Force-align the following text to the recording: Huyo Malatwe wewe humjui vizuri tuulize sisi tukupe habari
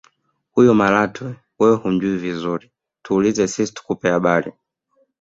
Huyo 0.51 0.71
Malatwe 0.79 1.29
wewe 1.59 1.75
humjui 1.81 2.17
vizuri 2.25 2.65
tuulize 3.03 3.43
sisi 3.47 3.73
tukupe 3.75 4.07
habari 4.15 4.51